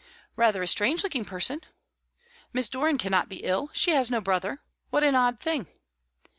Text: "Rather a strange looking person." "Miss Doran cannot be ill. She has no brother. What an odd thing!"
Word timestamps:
"Rather 0.35 0.63
a 0.63 0.67
strange 0.67 1.03
looking 1.03 1.23
person." 1.23 1.61
"Miss 2.53 2.67
Doran 2.69 2.97
cannot 2.97 3.29
be 3.29 3.43
ill. 3.43 3.69
She 3.71 3.91
has 3.91 4.09
no 4.09 4.19
brother. 4.19 4.63
What 4.89 5.03
an 5.03 5.13
odd 5.13 5.39
thing!" 5.39 5.67